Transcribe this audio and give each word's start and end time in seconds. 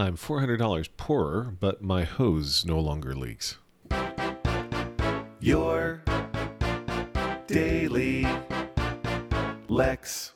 I'm 0.00 0.16
$400 0.16 0.88
poorer, 0.96 1.54
but 1.60 1.82
my 1.82 2.04
hose 2.04 2.64
no 2.64 2.80
longer 2.80 3.14
leaks. 3.14 3.58
Your 5.40 6.02
daily 7.46 8.26
Lex. 9.68 10.32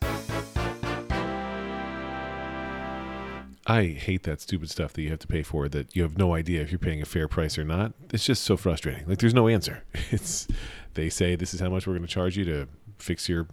I 3.67 3.85
hate 3.87 4.25
that 4.25 4.43
stupid 4.43 4.69
stuff 4.69 4.93
that 4.93 5.01
you 5.01 5.09
have 5.09 5.21
to 5.21 5.27
pay 5.27 5.43
for 5.43 5.71
that 5.71 5.97
you 5.97 6.03
have 6.03 6.19
no 6.19 6.35
idea 6.35 6.61
if 6.61 6.71
you're 6.71 6.79
paying 6.79 7.01
a 7.01 7.07
fair 7.07 7.27
price 7.27 7.57
or 7.57 7.65
not. 7.65 7.95
It's 8.13 8.27
just 8.27 8.43
so 8.43 8.59
frustrating. 8.59 9.09
Like 9.09 9.17
there's 9.17 9.33
no 9.33 9.49
answer. 9.49 9.83
It's 10.11 10.47
they 10.93 11.09
say 11.09 11.37
this 11.37 11.55
is 11.55 11.61
how 11.61 11.71
much 11.71 11.87
we're 11.87 11.95
going 11.95 12.07
to 12.07 12.13
charge 12.13 12.37
you 12.37 12.45
to 12.45 12.69
fix 12.99 13.31
your 13.31 13.49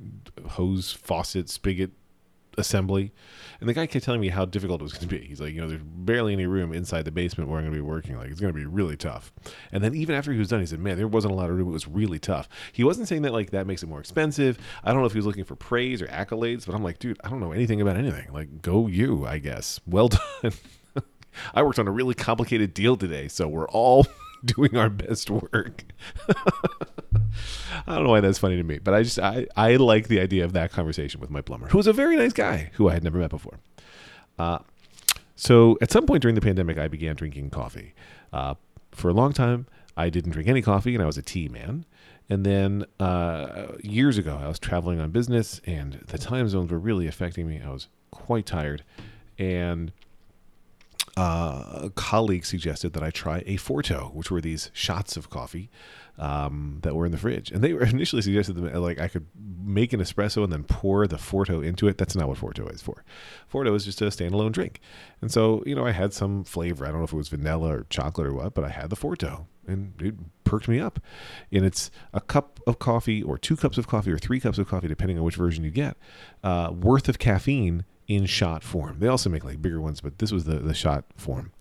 hose, 0.45 0.91
faucet, 0.91 1.49
spigot 1.49 1.91
assembly. 2.57 3.11
And 3.59 3.69
the 3.69 3.73
guy 3.73 3.85
kept 3.85 4.03
telling 4.05 4.21
me 4.21 4.29
how 4.29 4.45
difficult 4.45 4.81
it 4.81 4.83
was 4.83 4.93
going 4.93 5.07
to 5.07 5.19
be. 5.19 5.25
He's 5.25 5.39
like, 5.39 5.53
you 5.53 5.61
know, 5.61 5.67
there's 5.67 5.83
barely 5.83 6.33
any 6.33 6.47
room 6.47 6.73
inside 6.73 7.05
the 7.05 7.11
basement 7.11 7.49
where 7.49 7.59
I'm 7.59 7.65
going 7.65 7.73
to 7.73 7.77
be 7.77 7.87
working. 7.87 8.17
Like, 8.17 8.29
it's 8.29 8.39
going 8.39 8.53
to 8.53 8.59
be 8.59 8.65
really 8.65 8.97
tough. 8.97 9.31
And 9.71 9.83
then 9.83 9.93
even 9.95 10.15
after 10.15 10.31
he 10.31 10.39
was 10.39 10.47
done, 10.47 10.59
he 10.59 10.65
said, 10.65 10.79
man, 10.79 10.97
there 10.97 11.07
wasn't 11.07 11.33
a 11.33 11.37
lot 11.37 11.49
of 11.49 11.55
room. 11.55 11.69
It 11.69 11.71
was 11.71 11.87
really 11.87 12.19
tough. 12.19 12.49
He 12.71 12.83
wasn't 12.83 13.07
saying 13.07 13.21
that, 13.21 13.33
like, 13.33 13.51
that 13.51 13.67
makes 13.67 13.83
it 13.83 13.87
more 13.87 13.99
expensive. 13.99 14.57
I 14.83 14.91
don't 14.91 15.01
know 15.01 15.05
if 15.05 15.13
he 15.13 15.19
was 15.19 15.25
looking 15.25 15.43
for 15.43 15.55
praise 15.55 16.01
or 16.01 16.07
accolades, 16.07 16.65
but 16.65 16.75
I'm 16.75 16.83
like, 16.83 16.99
dude, 16.99 17.19
I 17.23 17.29
don't 17.29 17.39
know 17.39 17.51
anything 17.51 17.81
about 17.81 17.97
anything. 17.97 18.31
Like, 18.33 18.61
go 18.61 18.87
you, 18.87 19.25
I 19.25 19.37
guess. 19.37 19.79
Well 19.91 20.07
done. 20.07 20.53
I 21.53 21.63
worked 21.63 21.79
on 21.79 21.87
a 21.87 21.91
really 21.91 22.13
complicated 22.13 22.73
deal 22.73 22.95
today, 22.95 23.27
so 23.27 23.47
we're 23.47 23.67
all 23.69 24.07
doing 24.45 24.77
our 24.77 24.89
best 24.89 25.29
work. 25.29 25.83
I 27.87 27.95
don't 27.95 28.03
know 28.03 28.09
why 28.09 28.21
that's 28.21 28.39
funny 28.39 28.57
to 28.57 28.63
me, 28.63 28.79
but 28.79 28.93
I 28.93 29.03
just 29.03 29.19
I, 29.19 29.47
I 29.55 29.75
like 29.75 30.07
the 30.07 30.19
idea 30.19 30.45
of 30.45 30.53
that 30.53 30.71
conversation 30.71 31.21
with 31.21 31.29
my 31.29 31.41
plumber, 31.41 31.67
who 31.67 31.77
was 31.77 31.87
a 31.87 31.93
very 31.93 32.15
nice 32.15 32.33
guy 32.33 32.71
who 32.73 32.89
I 32.89 32.93
had 32.93 33.03
never 33.03 33.17
met 33.17 33.29
before. 33.29 33.59
Uh, 34.37 34.59
so 35.35 35.77
at 35.81 35.91
some 35.91 36.05
point 36.05 36.21
during 36.21 36.35
the 36.35 36.41
pandemic, 36.41 36.77
I 36.77 36.87
began 36.87 37.15
drinking 37.15 37.49
coffee. 37.49 37.93
Uh, 38.31 38.55
for 38.91 39.09
a 39.09 39.13
long 39.13 39.33
time, 39.33 39.67
I 39.97 40.09
didn't 40.09 40.31
drink 40.31 40.47
any 40.47 40.61
coffee, 40.61 40.93
and 40.93 41.03
I 41.03 41.05
was 41.05 41.17
a 41.17 41.21
tea 41.21 41.47
man. 41.47 41.85
And 42.29 42.45
then 42.45 42.85
uh, 42.99 43.73
years 43.81 44.17
ago, 44.17 44.39
I 44.41 44.47
was 44.47 44.59
traveling 44.59 44.99
on 44.99 45.11
business, 45.11 45.59
and 45.65 45.93
the 46.07 46.17
time 46.17 46.47
zones 46.47 46.71
were 46.71 46.79
really 46.79 47.07
affecting 47.07 47.47
me. 47.47 47.61
I 47.65 47.69
was 47.69 47.87
quite 48.09 48.45
tired, 48.45 48.83
and 49.37 49.91
a 51.21 51.91
colleague 51.95 52.45
suggested 52.45 52.93
that 52.93 53.03
I 53.03 53.11
try 53.11 53.43
a 53.45 53.57
Forto, 53.57 54.13
which 54.13 54.31
were 54.31 54.41
these 54.41 54.71
shots 54.73 55.17
of 55.17 55.29
coffee 55.29 55.69
um, 56.17 56.79
that 56.83 56.95
were 56.95 57.05
in 57.05 57.11
the 57.11 57.17
fridge. 57.17 57.51
And 57.51 57.63
they 57.63 57.73
were 57.73 57.83
initially 57.85 58.21
suggested 58.21 58.53
that 58.53 58.79
like 58.79 58.99
I 58.99 59.07
could 59.07 59.27
make 59.63 59.93
an 59.93 59.99
espresso 59.99 60.43
and 60.43 60.51
then 60.51 60.63
pour 60.63 61.07
the 61.07 61.17
Forto 61.17 61.65
into 61.65 61.87
it. 61.87 61.97
That's 61.97 62.15
not 62.15 62.27
what 62.27 62.37
Forto 62.37 62.73
is 62.73 62.81
for. 62.81 63.03
Forto 63.51 63.75
is 63.75 63.85
just 63.85 64.01
a 64.01 64.05
standalone 64.05 64.51
drink. 64.51 64.79
And 65.21 65.31
so, 65.31 65.63
you 65.65 65.75
know, 65.75 65.85
I 65.85 65.91
had 65.91 66.13
some 66.13 66.43
flavor. 66.43 66.85
I 66.85 66.89
don't 66.89 66.99
know 66.99 67.05
if 67.05 67.13
it 67.13 67.17
was 67.17 67.29
vanilla 67.29 67.77
or 67.77 67.85
chocolate 67.89 68.27
or 68.27 68.33
what, 68.33 68.53
but 68.53 68.63
I 68.63 68.69
had 68.69 68.89
the 68.89 68.95
Forto 68.95 69.45
and 69.67 69.93
it 70.01 70.15
perked 70.43 70.67
me 70.67 70.79
up. 70.79 70.99
And 71.51 71.65
it's 71.65 71.91
a 72.13 72.21
cup 72.21 72.59
of 72.65 72.79
coffee 72.79 73.21
or 73.21 73.37
two 73.37 73.55
cups 73.55 73.77
of 73.77 73.87
coffee 73.87 74.11
or 74.11 74.17
three 74.17 74.39
cups 74.39 74.57
of 74.57 74.67
coffee, 74.67 74.87
depending 74.87 75.17
on 75.17 75.23
which 75.23 75.35
version 75.35 75.63
you 75.63 75.71
get, 75.71 75.97
uh, 76.43 76.71
worth 76.73 77.07
of 77.09 77.19
caffeine 77.19 77.85
in 78.15 78.25
shot 78.25 78.61
form. 78.61 78.99
They 78.99 79.07
also 79.07 79.29
make 79.29 79.45
like 79.45 79.61
bigger 79.61 79.79
ones, 79.79 80.01
but 80.01 80.19
this 80.19 80.31
was 80.31 80.43
the, 80.43 80.55
the 80.55 80.73
shot 80.73 81.05
form. 81.15 81.51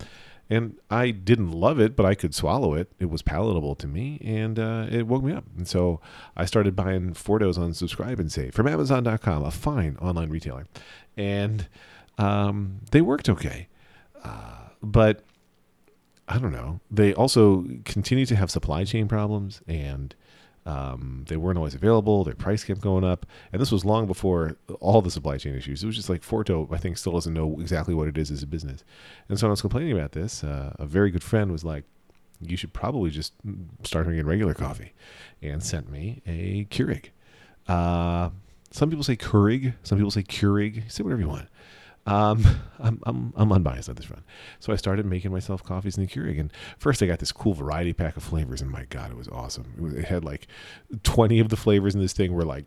And 0.48 0.77
I 0.91 1.12
didn't 1.12 1.53
love 1.53 1.79
it, 1.79 1.95
but 1.95 2.05
I 2.05 2.17
could 2.17 2.34
swallow 2.34 2.75
it. 2.75 2.91
It 2.98 3.09
was 3.09 3.23
palatable 3.23 3.77
to 3.77 3.87
me, 3.87 4.20
and 4.25 4.59
uh, 4.59 4.87
it 4.91 5.06
woke 5.06 5.23
me 5.23 5.33
up. 5.33 5.45
And 5.56 5.69
so 5.69 6.01
I 6.37 6.45
started 6.45 6.75
buying 6.75 7.15
Fortos 7.15 7.56
on 7.56 7.73
Subscribe 7.73 8.19
and 8.19 8.33
Save 8.33 8.53
from 8.53 8.67
Amazon.com, 8.67 9.45
a 9.45 9.53
fine 9.53 9.97
online 10.03 10.28
retailer. 10.28 10.67
And 11.17 11.69
um, 12.19 12.81
they 12.91 13.01
worked 13.01 13.28
okay. 13.28 13.69
Uh, 14.25 14.71
but 14.83 15.23
I 16.27 16.39
don't 16.39 16.53
know. 16.53 16.81
They 16.91 17.15
also 17.15 17.65
continue 17.84 18.27
to 18.27 18.34
have 18.34 18.51
supply 18.51 18.83
chain 18.83 19.06
problems 19.06 19.62
and 19.69 20.17
um, 20.66 21.25
they 21.28 21.36
weren't 21.36 21.56
always 21.56 21.75
available. 21.75 22.25
Their 22.25 22.34
price 22.34 22.65
kept 22.65 22.81
going 22.81 23.04
up, 23.04 23.26
and 23.53 23.60
this 23.60 23.72
was 23.72 23.84
long 23.84 24.06
before 24.06 24.56
all 24.81 25.00
the 25.00 25.10
supply 25.10 25.38
chain 25.38 25.54
issues. 25.54 25.82
It 25.82 25.87
was 25.87 25.97
just 25.97 26.10
like 26.10 26.22
Forto, 26.22 26.72
I 26.72 26.76
think, 26.76 26.98
still 26.98 27.12
doesn't 27.12 27.32
know 27.32 27.59
exactly 27.60 27.94
what 27.94 28.09
it 28.09 28.19
is 28.19 28.31
as 28.31 28.43
a 28.43 28.47
business. 28.47 28.84
And 29.28 29.38
so 29.38 29.47
when 29.47 29.50
I 29.50 29.53
was 29.53 29.60
complaining 29.62 29.93
about 29.93 30.12
this, 30.12 30.44
uh, 30.44 30.75
a 30.78 30.87
very 30.87 31.10
good 31.10 31.22
friend 31.22 31.50
was 31.50 31.65
like, 31.65 31.84
"You 32.41 32.56
should 32.56 32.72
probably 32.72 33.10
just 33.10 33.32
start 33.84 34.04
drinking 34.04 34.26
regular 34.26 34.54
coffee," 34.54 34.93
and 35.41 35.62
sent 35.62 35.91
me 35.91 36.22
a 36.26 36.66
Keurig. 36.66 37.06
Uh, 37.66 38.31
some 38.70 38.91
people 38.91 39.04
say 39.04 39.16
Keurig, 39.16 39.75
some 39.82 39.99
people 39.99 40.10
say 40.10 40.22
Keurig. 40.22 40.91
Say 40.91 41.03
whatever 41.03 41.22
you 41.22 41.28
want. 41.28 41.49
Um, 42.06 42.44
I'm, 42.78 43.00
I'm, 43.05 43.33
I'm 43.37 43.53
unbiased 43.53 43.88
on 43.88 43.94
this 43.94 44.06
front. 44.06 44.25
So 44.59 44.72
I 44.72 44.77
started 44.77 45.06
making 45.06 45.33
myself 45.33 45.62
coffees 45.62 45.97
in 45.97 46.05
the 46.05 46.11
Keurig. 46.11 46.41
And 46.41 46.53
first 46.78 47.03
I 47.03 47.06
got 47.06 47.19
this 47.19 47.33
cool 47.33 47.55
variety 47.55 47.93
pack 47.93 48.16
of 48.16 48.22
flavors. 48.22 48.61
And 48.61 48.71
my 48.71 48.84
God, 48.84 49.11
it 49.11 49.16
was 49.16 49.28
awesome. 49.28 49.75
It, 49.77 49.83
was, 49.83 49.94
it 49.94 50.05
had 50.06 50.25
like 50.25 50.47
20 51.03 51.38
of 51.41 51.49
the 51.49 51.56
flavors 51.56 51.94
in 51.94 52.00
this 52.00 52.12
thing 52.12 52.33
were 52.33 52.44
like 52.44 52.65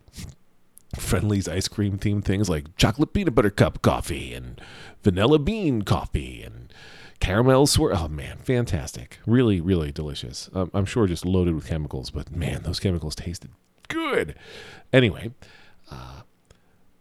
Friendly's 0.95 1.47
ice 1.47 1.67
cream 1.67 1.97
themed 1.97 2.23
things 2.23 2.49
like 2.49 2.77
chocolate 2.77 3.13
peanut 3.13 3.33
butter 3.33 3.49
cup 3.49 3.81
coffee 3.81 4.33
and 4.35 4.61
vanilla 5.01 5.39
bean 5.39 5.81
coffee 5.81 6.43
and 6.43 6.71
caramel 7.19 7.65
swirl. 7.65 7.97
Oh 7.97 8.07
man, 8.07 8.37
fantastic. 8.43 9.17
Really, 9.25 9.59
really 9.59 9.91
delicious. 9.91 10.51
Um, 10.53 10.69
I'm 10.71 10.85
sure 10.85 11.07
just 11.07 11.25
loaded 11.25 11.55
with 11.55 11.67
chemicals, 11.67 12.11
but 12.11 12.31
man, 12.31 12.61
those 12.61 12.79
chemicals 12.79 13.15
tasted 13.15 13.49
good. 13.87 14.35
Anyway, 14.91 15.31
uh, 15.91 16.21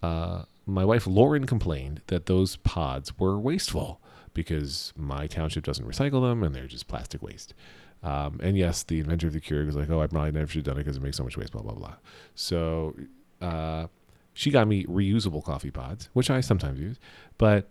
uh, 0.03 0.45
my 0.67 0.85
wife 0.85 1.07
Lauren 1.07 1.47
complained 1.47 2.03
that 2.07 2.27
those 2.27 2.57
pods 2.57 3.19
were 3.19 3.39
wasteful 3.39 4.01
because 4.35 4.93
my 4.97 5.27
township 5.27 5.65
doesn't 5.65 5.87
recycle 5.87 6.23
them 6.23 6.43
and 6.43 6.55
they're 6.55 6.67
just 6.67 6.89
plastic 6.89 7.23
waste. 7.23 7.55
Um, 8.03 8.41
and 8.43 8.57
yes, 8.57 8.83
the 8.83 9.01
inventor 9.01 9.29
of 9.29 9.33
the 9.33 9.41
Keurig 9.41 9.67
was 9.67 9.77
like, 9.77 9.89
"Oh, 9.91 10.01
I 10.01 10.07
probably 10.07 10.33
never 10.33 10.47
should 10.47 10.67
have 10.67 10.75
done 10.75 10.77
it 10.77 10.85
because 10.85 10.97
it 10.97 11.03
makes 11.03 11.17
so 11.17 11.25
much 11.25 11.37
waste." 11.37 11.53
Blah 11.53 11.63
blah 11.63 11.75
blah. 11.75 11.95
So 12.35 12.97
uh, 13.41 13.87
she 14.33 14.51
got 14.51 14.67
me 14.67 14.85
reusable 14.87 15.45
coffee 15.45 15.71
pods, 15.71 16.09
which 16.13 16.31
I 16.31 16.41
sometimes 16.41 16.81
use, 16.81 16.99
but 17.39 17.69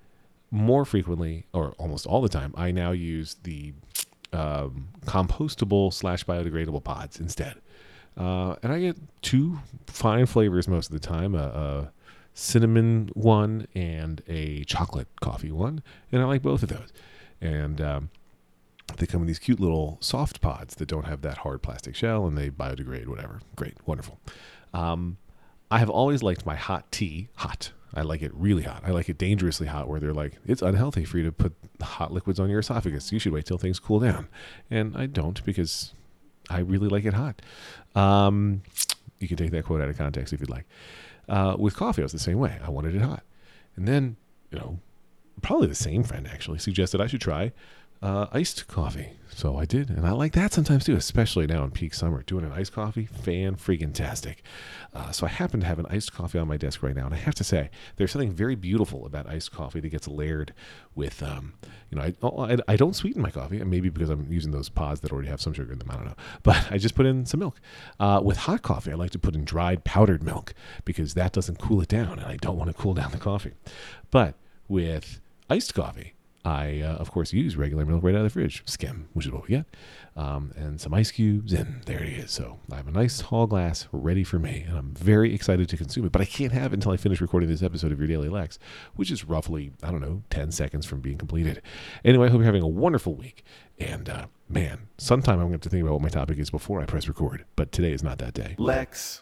more 0.52 0.86
frequently, 0.86 1.46
or 1.54 1.72
almost 1.78 2.06
all 2.06 2.22
the 2.22 2.30
time, 2.30 2.54
I 2.58 2.72
now 2.72 2.92
use 2.92 3.38
the 3.44 3.74
um, 4.34 4.90
compostable 5.06 5.94
slash 5.94 6.26
biodegradable 6.26 6.84
pods 6.84 7.20
instead. 7.20 7.56
Uh, 8.18 8.56
and 8.62 8.72
I 8.72 8.80
get 8.80 8.98
two 9.22 9.60
fine 9.88 10.26
flavors 10.26 10.68
most 10.68 10.88
of 10.88 10.94
the 10.94 11.06
time. 11.06 11.36
A, 11.36 11.40
a 11.40 11.92
cinnamon 12.34 13.10
one 13.14 13.68
and 13.76 14.22
a 14.28 14.64
chocolate 14.64 15.08
coffee 15.20 15.52
one, 15.52 15.84
and 16.12 16.22
I 16.22 16.26
like 16.26 16.42
both 16.42 16.64
of 16.64 16.70
those. 16.70 16.92
And 17.40 17.82
um, 17.82 18.10
they 18.98 19.06
come 19.06 19.22
in 19.22 19.28
these 19.28 19.40
cute 19.40 19.60
little 19.60 19.98
soft 20.00 20.42
pods 20.42 20.76
that 20.76 20.88
don't 20.88 21.06
have 21.06 21.22
that 21.22 21.40
hard 21.40 21.62
plastic 21.62 21.96
shell, 21.96 22.26
and 22.28 22.38
they 22.38 22.50
biodegrade. 22.50 23.08
Whatever, 23.08 23.42
great, 23.56 23.76
wonderful. 23.86 24.20
Um, 24.74 25.18
I 25.70 25.80
have 25.80 25.90
always 25.90 26.22
liked 26.22 26.46
my 26.46 26.56
hot 26.56 26.92
tea 26.92 27.30
hot. 27.36 27.72
I 27.94 28.04
like 28.04 28.22
it 28.22 28.32
really 28.34 28.64
hot. 28.64 28.84
I 28.86 28.92
like 28.92 29.10
it 29.10 29.18
dangerously 29.18 29.68
hot, 29.68 29.88
where 29.90 30.00
they're 30.00 30.14
like, 30.14 30.38
it's 30.46 30.62
unhealthy 30.62 31.04
for 31.04 31.18
you 31.18 31.26
to 31.26 31.32
put 31.32 31.54
hot 31.82 32.14
liquids 32.14 32.40
on 32.40 32.50
your 32.50 32.60
esophagus. 32.60 33.12
You 33.12 33.20
should 33.20 33.34
wait 33.34 33.46
till 33.46 33.58
things 33.58 33.80
cool 33.80 34.00
down. 34.00 34.30
And 34.70 34.96
I 34.96 35.08
don't 35.08 35.44
because 35.44 35.94
I 36.50 36.60
really 36.60 36.88
like 36.88 37.06
it 37.06 37.14
hot. 37.14 37.42
Um, 37.96 38.62
you 39.22 39.28
can 39.28 39.38
take 39.38 39.52
that 39.52 39.66
quote 39.66 39.82
out 39.82 39.90
of 39.90 39.98
context 39.98 40.34
if 40.34 40.40
you'd 40.40 40.50
like. 40.50 40.66
Uh, 41.30 41.56
with 41.58 41.76
coffee, 41.76 42.02
I 42.02 42.06
was 42.06 42.12
the 42.12 42.20
same 42.20 42.40
way. 42.40 42.60
I 42.64 42.70
wanted 42.70 42.96
it 42.96 43.02
hot. 43.02 43.24
And 43.76 43.88
then, 43.88 44.18
you 44.52 44.60
know, 44.60 44.80
probably 45.42 45.68
the 45.68 45.76
same 45.76 46.04
friend 46.04 46.28
actually 46.28 46.60
suggested 46.60 47.02
I 47.02 47.08
should 47.08 47.22
try 47.22 47.52
uh, 48.02 48.28
iced 48.32 48.68
coffee. 48.68 49.14
So 49.34 49.58
I 49.58 49.64
did, 49.64 49.90
and 49.90 50.06
I 50.06 50.12
like 50.12 50.34
that 50.34 50.52
sometimes 50.52 50.86
too, 50.86 50.96
especially 50.96 51.48
now 51.48 51.64
in 51.64 51.72
peak 51.72 51.94
summer. 51.94 52.22
Doing 52.24 52.44
an 52.44 52.52
iced 52.52 52.74
coffee, 52.74 53.06
fan 53.06 53.56
freaking 53.56 53.94
tastic. 53.94 54.44
Uh, 54.94 55.12
so 55.12 55.26
I 55.26 55.30
happen 55.30 55.62
to 55.62 55.66
have 55.66 55.80
an 55.80 55.86
iced 55.90 56.12
coffee 56.12 56.38
on 56.38 56.50
my 56.50 56.58
desk 56.58 56.84
right 56.84 56.96
now, 56.96 57.06
and 57.06 57.14
I 57.14 57.18
have 57.18 57.36
to 57.36 57.44
say, 57.44 57.70
there's 57.96 58.12
something 58.12 58.34
very 58.34 58.56
beautiful 58.56 59.06
about 59.06 59.28
iced 59.28 59.52
coffee 59.52 59.80
that 59.80 59.90
gets 59.90 60.08
layered 60.08 60.54
with, 60.96 61.24
um, 61.24 61.54
you 61.90 61.98
know, 61.98 62.04
I, 62.04 62.14
oh, 62.22 62.40
I, 62.40 62.58
I 62.68 62.76
don't 62.76 62.96
sweeten 62.96 63.22
my 63.22 63.32
coffee, 63.32 63.62
and 63.62 63.72
maybe 63.72 63.90
because 63.90 64.10
I'm 64.10 64.30
using 64.32 64.52
those 64.52 64.68
pods 64.68 65.00
that 65.00 65.14
already 65.14 65.30
have 65.30 65.42
some 65.42 65.54
sugar 65.54 65.72
in 65.72 65.80
them. 65.80 65.90
I 65.90 65.96
don't 65.96 66.06
know, 66.06 66.16
but 66.44 66.70
I 66.70 66.78
just 66.78 66.96
put 66.96 67.06
in 67.06 67.26
some 67.26 67.40
milk. 67.40 67.62
Uh, 68.00 68.20
with 68.24 68.38
hot 68.38 68.64
coffee, 68.64 68.92
I 68.92 68.96
like 68.96 69.12
to 69.12 69.20
put 69.20 69.34
in 69.34 69.46
dried 69.46 69.86
powdered 69.86 70.24
milk 70.24 70.54
because 70.84 71.14
that 71.14 71.32
doesn't 71.32 71.58
cool 71.58 71.82
it 71.82 71.88
down, 71.88 72.20
and 72.20 72.28
I 72.28 72.36
don't 72.36 72.58
want 72.58 72.70
to 72.70 72.76
cool 72.76 72.94
down 72.94 73.12
the 73.12 73.18
coffee. 73.18 73.54
But 74.12 74.36
with 74.68 75.22
iced 75.50 75.74
coffee, 75.74 76.14
I, 76.44 76.82
uh, 76.82 76.96
of 76.96 77.12
course, 77.12 77.34
use 77.34 77.56
regular 77.56 77.86
milk 77.86 78.04
right 78.04 78.16
out 78.16 78.20
of 78.20 78.24
the 78.24 78.30
fridge, 78.30 78.64
skim, 78.66 79.08
which 79.14 79.26
is 79.26 79.32
what 79.32 79.44
we 79.44 79.50
get, 79.50 79.66
um, 80.16 80.52
and 80.56 80.82
some 80.82 80.94
ice 80.94 81.12
cubes, 81.12 81.54
and 81.54 81.84
there 81.84 82.04
it 82.04 82.10
is. 82.10 82.32
So 82.32 82.60
I 82.72 82.78
have 82.78 82.88
a 82.88 82.92
nice 82.92 83.20
tall 83.20 83.48
glass 83.48 83.88
ready 83.92 84.24
for 84.24 84.40
me, 84.40 84.66
and 84.68 84.78
I'm 84.78 84.94
very 84.94 85.34
excited 85.36 85.70
to 85.70 85.78
consume 85.78 86.06
it. 86.06 86.12
But 86.12 86.22
I 86.22 86.26
can't 86.26 86.52
have 86.52 86.74
it 86.74 86.78
until 86.78 86.92
I 86.92 86.98
finish 86.98 87.22
recording 87.22 87.50
this 87.50 87.62
episode 87.62 87.92
of 87.92 88.00
Your 88.00 88.08
Daily 88.08 88.30
Lex, 88.30 88.58
which 88.96 89.12
is 89.12 89.24
roughly, 89.24 89.72
I 89.84 89.92
don't 89.92 90.02
know, 90.02 90.24
10 90.32 90.52
seconds 90.52 90.86
from 90.86 91.00
being 91.02 91.18
completed. 91.18 91.62
Anyway, 92.04 92.28
I 92.28 92.30
hope 92.32 92.40
you're 92.40 92.46
having 92.46 92.64
a 92.64 92.68
wonderful 92.68 93.14
week. 93.14 93.44
And 93.78 94.10
uh, 94.10 94.26
man, 94.50 94.88
sometime 94.98 95.36
I'm 95.36 95.42
going 95.42 95.52
to 95.52 95.56
have 95.56 95.62
to 95.62 95.70
think 95.70 95.84
about 95.84 95.94
what 95.94 96.02
my 96.02 96.10
topic 96.10 96.40
is 96.40 96.50
before 96.50 96.82
I 96.82 96.86
press 96.86 97.08
record, 97.08 97.46
but 97.56 97.72
today 97.72 97.94
is 97.94 98.04
not 98.04 98.18
that 98.18 98.34
day. 98.34 98.56
Lex. 98.58 99.22